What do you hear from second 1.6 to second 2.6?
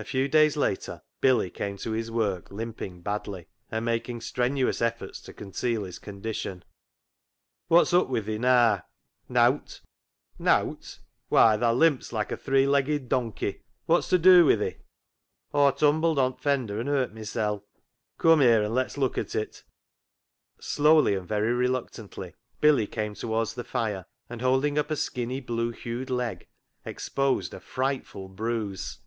to his work